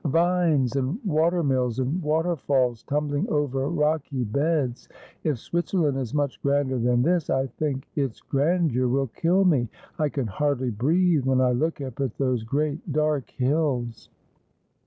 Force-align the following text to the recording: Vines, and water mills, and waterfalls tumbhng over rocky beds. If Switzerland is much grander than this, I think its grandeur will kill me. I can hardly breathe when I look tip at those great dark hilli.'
Vines, 0.05 0.75
and 0.75 0.97
water 1.05 1.43
mills, 1.43 1.77
and 1.77 2.01
waterfalls 2.01 2.83
tumbhng 2.85 3.27
over 3.27 3.67
rocky 3.69 4.23
beds. 4.23 4.89
If 5.23 5.37
Switzerland 5.37 5.99
is 5.99 6.11
much 6.11 6.41
grander 6.41 6.79
than 6.79 7.03
this, 7.03 7.29
I 7.29 7.45
think 7.45 7.87
its 7.95 8.19
grandeur 8.19 8.87
will 8.87 9.11
kill 9.13 9.45
me. 9.45 9.69
I 9.99 10.09
can 10.09 10.25
hardly 10.25 10.71
breathe 10.71 11.25
when 11.25 11.39
I 11.39 11.51
look 11.51 11.75
tip 11.75 11.99
at 12.01 12.17
those 12.17 12.43
great 12.43 12.91
dark 12.91 13.27
hilli.' 13.37 14.07